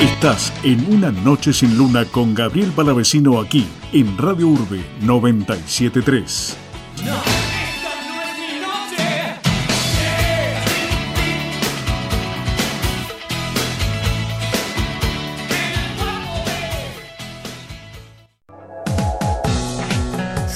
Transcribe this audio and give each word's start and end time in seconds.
Estás 0.00 0.52
en 0.62 0.92
una 0.92 1.10
noche 1.10 1.54
sin 1.54 1.78
luna 1.78 2.04
con 2.04 2.34
Gabriel 2.34 2.70
Palavecino 2.72 3.40
aquí 3.40 3.66
en 3.94 4.18
Radio 4.18 4.48
Urbe 4.48 4.84
973. 5.00 6.58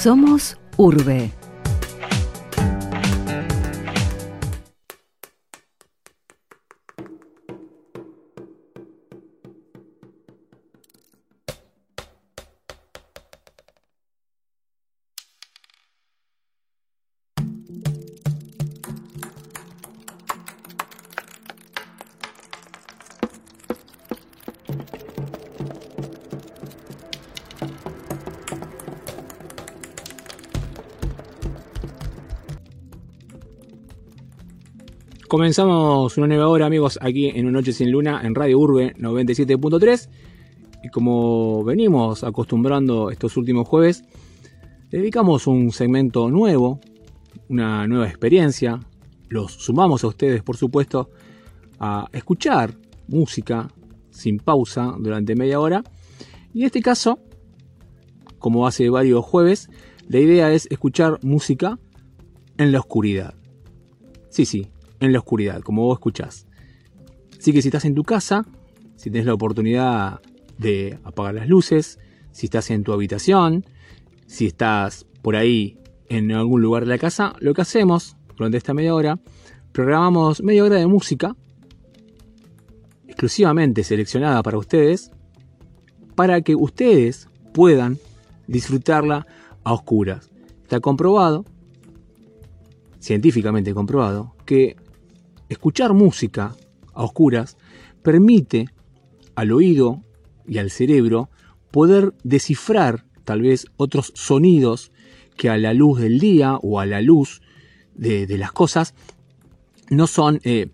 Somos 0.03 0.59
Urbe. 0.77 1.33
Comenzamos 35.31 36.19
una 36.19 36.27
nueva 36.27 36.49
hora, 36.49 36.67
amigos, 36.67 36.99
aquí 37.01 37.29
en 37.29 37.47
Una 37.47 37.61
Noche 37.61 37.73
Sin 37.73 37.93
Luna 37.93 38.21
en 38.25 38.35
Radio 38.35 38.59
Urbe 38.59 38.97
97.3. 38.97 40.09
Y 40.83 40.89
como 40.89 41.63
venimos 41.63 42.25
acostumbrando 42.25 43.13
estos 43.13 43.37
últimos 43.37 43.69
jueves, 43.69 44.03
dedicamos 44.91 45.47
un 45.47 45.71
segmento 45.71 46.29
nuevo, 46.31 46.81
una 47.49 47.87
nueva 47.87 48.09
experiencia. 48.09 48.81
Los 49.29 49.53
sumamos 49.53 50.03
a 50.03 50.09
ustedes, 50.09 50.43
por 50.43 50.57
supuesto, 50.57 51.11
a 51.79 52.09
escuchar 52.13 52.75
música 53.07 53.69
sin 54.11 54.39
pausa 54.39 54.97
durante 54.99 55.37
media 55.37 55.61
hora. 55.61 55.85
Y 56.53 56.63
en 56.63 56.67
este 56.67 56.83
caso, 56.83 57.21
como 58.41 58.67
hace 58.67 58.91
varios 58.91 59.25
jueves, 59.25 59.71
la 60.09 60.19
idea 60.19 60.53
es 60.53 60.67
escuchar 60.73 61.21
música 61.23 61.79
en 62.59 62.73
la 62.73 62.81
oscuridad. 62.81 63.35
Sí, 64.29 64.45
sí, 64.45 64.67
en 65.01 65.13
la 65.13 65.19
oscuridad, 65.19 65.61
como 65.63 65.83
vos 65.83 65.97
escuchás. 65.97 66.47
Así 67.39 67.53
que 67.53 67.63
si 67.63 67.69
estás 67.69 67.85
en 67.85 67.95
tu 67.95 68.03
casa, 68.03 68.45
si 68.97 69.11
tenés 69.11 69.27
la 69.27 69.35
oportunidad 69.35 70.21
de 70.59 70.99
apagar 71.05 71.35
las 71.35 71.49
luces, 71.49 71.99
si 72.33 72.47
estás 72.47 72.71
en 72.71 72.85
tu 72.85 72.93
habitación, 72.93 73.65
si 74.27 74.47
estás 74.47 75.07
por 75.23 75.37
ahí 75.37 75.79
en 76.09 76.31
algún 76.33 76.61
lugar 76.61 76.85
de 76.85 76.91
la 76.91 76.99
casa, 76.99 77.35
lo 77.41 77.55
que 77.55 77.63
hacemos 77.63 78.17
durante 78.37 78.59
esta 78.59 78.75
media 78.75 78.95
hora, 78.95 79.19
programamos 79.73 80.43
media 80.43 80.65
hora 80.65 80.77
de 80.77 80.87
música 80.87 81.37
exclusivamente 83.07 83.85
seleccionada 83.85 84.43
para 84.43 84.59
ustedes, 84.59 85.11
para 86.15 86.41
que 86.43 86.55
ustedes 86.55 87.29
puedan 87.53 87.99
disfrutarla 88.47 89.27
a 89.65 89.73
oscuras. 89.73 90.31
Está 90.63 90.81
comprobado, 90.81 91.45
científicamente 92.99 93.75
comprobado, 93.75 94.35
que 94.47 94.77
Escuchar 95.51 95.95
música 95.95 96.55
a 96.95 97.03
oscuras 97.03 97.57
permite 98.03 98.67
al 99.35 99.51
oído 99.51 100.05
y 100.47 100.59
al 100.59 100.71
cerebro 100.71 101.29
poder 101.73 102.15
descifrar 102.23 103.05
tal 103.25 103.43
vez 103.43 103.67
otros 103.77 104.13
sonidos 104.15 104.93
que 105.37 105.51
a 105.51 105.59
la 105.59 105.75
luz 105.75 106.01
del 106.01 106.21
día 106.21 106.57
o 106.63 106.79
a 106.79 106.87
la 106.87 107.03
luz 107.03 107.43
de, 107.95 108.27
las 108.39 108.53
cosas 108.53 108.95
no 109.91 110.07
son 110.07 110.41
eh, 110.45 110.69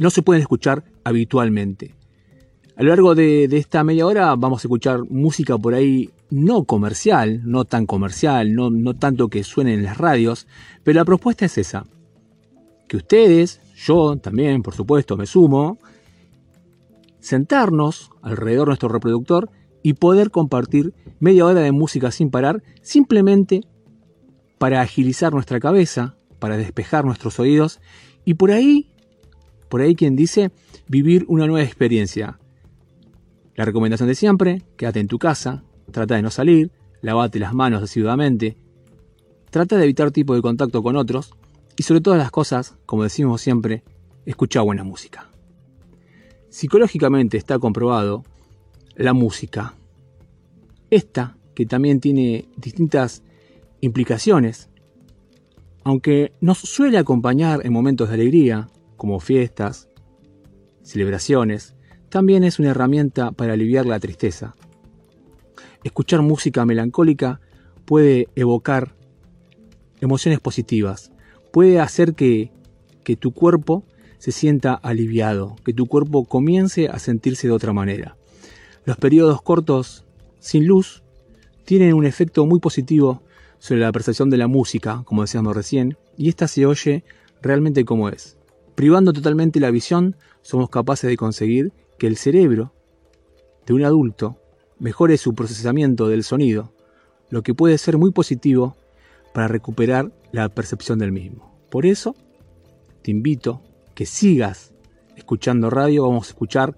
no 0.00 0.08
se 0.08 0.22
pueden 0.22 0.40
escuchar 0.40 0.82
habitualmente. 1.04 1.94
A 2.76 2.82
lo 2.82 2.88
largo 2.88 3.14
de, 3.14 3.44
esta 3.44 3.84
media 3.84 4.06
hora 4.06 4.34
vamos 4.34 4.64
a 4.64 4.66
escuchar 4.66 5.00
música 5.10 5.58
por 5.58 5.74
ahí 5.74 6.10
no 6.30 6.64
comercial, 6.64 7.42
no 7.44 7.66
tan 7.66 7.84
comercial, 7.84 8.54
no, 8.54 8.70
no 8.70 8.94
tanto 8.94 9.28
que 9.28 9.44
suene 9.44 9.74
en 9.74 9.82
las 9.82 9.98
radios, 9.98 10.46
pero 10.84 11.00
la 11.00 11.04
propuesta 11.04 11.44
es 11.44 11.58
esa, 11.58 11.84
que 12.88 12.96
ustedes 12.96 13.60
yo 13.86 14.16
también, 14.16 14.62
por 14.62 14.74
supuesto, 14.74 15.16
me 15.16 15.26
sumo, 15.26 15.78
sentarnos 17.18 18.10
alrededor 18.22 18.66
de 18.66 18.70
nuestro 18.70 18.88
reproductor 18.88 19.50
y 19.82 19.94
poder 19.94 20.30
compartir 20.30 20.94
media 21.18 21.46
hora 21.46 21.60
de 21.60 21.72
música 21.72 22.10
sin 22.10 22.30
parar, 22.30 22.62
simplemente 22.82 23.62
para 24.58 24.82
agilizar 24.82 25.32
nuestra 25.32 25.60
cabeza, 25.60 26.16
para 26.38 26.56
despejar 26.58 27.04
nuestros 27.04 27.38
oídos 27.40 27.80
y 28.24 28.34
por 28.34 28.50
ahí, 28.50 28.92
por 29.68 29.80
ahí 29.80 29.94
quien 29.94 30.16
dice, 30.16 30.50
vivir 30.86 31.24
una 31.28 31.46
nueva 31.46 31.64
experiencia. 31.64 32.38
La 33.54 33.64
recomendación 33.64 34.08
de 34.08 34.14
siempre, 34.14 34.62
quédate 34.76 35.00
en 35.00 35.08
tu 35.08 35.18
casa, 35.18 35.64
trata 35.90 36.16
de 36.16 36.22
no 36.22 36.30
salir, 36.30 36.70
lavate 37.00 37.38
las 37.38 37.54
manos 37.54 37.82
asiduamente, 37.82 38.58
trata 39.50 39.76
de 39.76 39.84
evitar 39.84 40.10
tipo 40.10 40.34
de 40.34 40.42
contacto 40.42 40.82
con 40.82 40.96
otros 40.96 41.32
y 41.76 41.82
sobre 41.82 42.00
todas 42.00 42.18
las 42.18 42.30
cosas, 42.30 42.76
como 42.86 43.02
decimos 43.04 43.40
siempre, 43.40 43.82
escucha 44.26 44.60
buena 44.60 44.84
música. 44.84 45.30
Psicológicamente 46.48 47.36
está 47.36 47.58
comprobado 47.58 48.24
la 48.96 49.12
música. 49.12 49.74
Esta, 50.90 51.36
que 51.54 51.66
también 51.66 52.00
tiene 52.00 52.46
distintas 52.56 53.22
implicaciones, 53.80 54.68
aunque 55.84 56.32
nos 56.40 56.58
suele 56.58 56.98
acompañar 56.98 57.64
en 57.64 57.72
momentos 57.72 58.08
de 58.08 58.14
alegría, 58.14 58.68
como 58.96 59.20
fiestas, 59.20 59.88
celebraciones, 60.82 61.74
también 62.10 62.44
es 62.44 62.58
una 62.58 62.70
herramienta 62.70 63.30
para 63.32 63.54
aliviar 63.54 63.86
la 63.86 64.00
tristeza. 64.00 64.54
Escuchar 65.84 66.20
música 66.20 66.66
melancólica 66.66 67.40
puede 67.86 68.28
evocar 68.34 68.94
emociones 70.00 70.40
positivas, 70.40 71.09
puede 71.52 71.80
hacer 71.80 72.14
que, 72.14 72.52
tu 73.18 73.32
cuerpo 73.32 73.82
se 74.18 74.30
sienta 74.30 74.74
aliviado, 74.74 75.56
que 75.64 75.72
tu 75.72 75.86
cuerpo 75.86 76.24
comience 76.24 76.88
a 76.88 77.00
sentirse 77.00 77.48
de 77.48 77.52
otra 77.52 77.72
manera. 77.72 78.16
Los 78.84 78.96
periodos 78.96 79.42
cortos 79.42 80.04
sin 80.38 80.66
luz 80.66 81.02
tienen 81.64 81.94
un 81.94 82.06
efecto 82.06 82.46
muy 82.46 82.60
positivo 82.60 83.22
sobre 83.58 83.80
la 83.80 83.90
percepción 83.90 84.30
de 84.30 84.36
la 84.36 84.46
música, 84.46 85.02
como 85.04 85.22
decíamos 85.22 85.56
recién, 85.56 85.96
y 86.16 86.28
esta 86.28 86.46
se 86.46 86.66
oye 86.66 87.02
realmente 87.42 87.84
como 87.84 88.08
es. 88.08 88.36
Privando 88.76 89.12
totalmente 89.12 89.58
la 89.58 89.72
visión, 89.72 90.14
somos 90.42 90.70
capaces 90.70 91.10
de 91.10 91.16
conseguir 91.16 91.72
que 91.98 92.06
el 92.06 92.16
cerebro 92.16 92.72
de 93.66 93.74
un 93.74 93.84
adulto 93.84 94.38
mejore 94.78 95.18
su 95.18 95.34
procesamiento 95.34 96.08
del 96.08 96.22
sonido, 96.22 96.72
lo 97.28 97.42
que 97.42 97.54
puede 97.54 97.76
ser 97.76 97.98
muy 97.98 98.12
positivo 98.12 98.76
para 99.32 99.48
recuperar 99.48 100.12
la 100.32 100.48
percepción 100.48 100.98
del 100.98 101.12
mismo. 101.12 101.50
Por 101.70 101.86
eso, 101.86 102.14
te 103.02 103.10
invito 103.10 103.62
que 103.94 104.06
sigas 104.06 104.72
escuchando 105.16 105.70
radio, 105.70 106.06
vamos 106.06 106.28
a 106.28 106.30
escuchar 106.30 106.76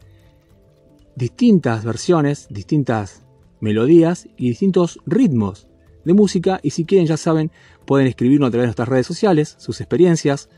distintas 1.16 1.84
versiones, 1.84 2.46
distintas 2.50 3.24
melodías 3.60 4.28
y 4.36 4.48
distintos 4.48 4.98
ritmos 5.06 5.68
de 6.04 6.14
música 6.14 6.58
y 6.62 6.70
si 6.70 6.84
quieren 6.84 7.06
ya 7.06 7.16
saben, 7.16 7.50
pueden 7.86 8.06
escribirnos 8.06 8.48
a 8.48 8.50
través 8.50 8.64
de 8.64 8.68
nuestras 8.68 8.88
redes 8.88 9.06
sociales, 9.06 9.54
sus 9.58 9.80
experiencias, 9.80 10.48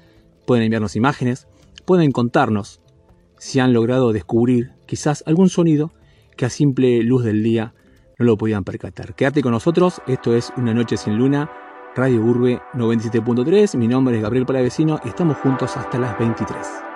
pueden 0.46 0.64
enviarnos 0.64 0.96
imágenes, 0.96 1.46
pueden 1.84 2.12
contarnos 2.12 2.80
si 3.38 3.60
han 3.60 3.72
logrado 3.72 4.12
descubrir 4.12 4.72
quizás 4.86 5.22
algún 5.26 5.50
sonido 5.50 5.92
que 6.36 6.46
a 6.46 6.50
simple 6.50 7.02
luz 7.02 7.24
del 7.24 7.42
día 7.42 7.74
no 8.18 8.24
lo 8.24 8.36
podían 8.38 8.64
percatar. 8.64 9.14
Quédate 9.14 9.42
con 9.42 9.52
nosotros, 9.52 10.00
esto 10.06 10.34
es 10.34 10.52
Una 10.56 10.72
Noche 10.72 10.96
sin 10.96 11.18
Luna 11.18 11.50
Radio 11.96 12.22
Urbe 12.22 12.60
97.3. 12.74 13.76
Mi 13.76 13.86
nombre 13.86 14.16
es 14.16 14.22
Gabriel 14.22 14.46
Palavecino 14.46 15.00
y 15.04 15.08
estamos 15.08 15.36
juntos 15.38 15.76
hasta 15.76 15.96
las 15.96 16.18
23. 16.18 16.93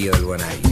María 0.00 0.12
del 0.12 0.69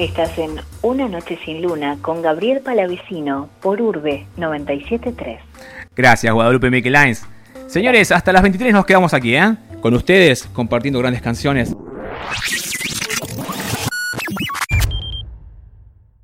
Estás 0.00 0.38
en 0.38 0.52
Una 0.80 1.08
Noche 1.08 1.38
sin 1.44 1.60
Luna 1.60 1.98
con 2.00 2.22
Gabriel 2.22 2.62
Palavicino 2.62 3.50
por 3.60 3.82
Urbe 3.82 4.26
973. 4.38 5.38
Gracias, 5.94 6.32
Guadalupe 6.32 6.70
Lines. 6.70 7.26
Señores, 7.66 8.10
hasta 8.10 8.32
las 8.32 8.40
23 8.40 8.72
nos 8.72 8.86
quedamos 8.86 9.12
aquí, 9.12 9.36
¿eh? 9.36 9.54
Con 9.82 9.92
ustedes, 9.92 10.48
compartiendo 10.54 11.00
grandes 11.00 11.20
canciones. 11.20 11.76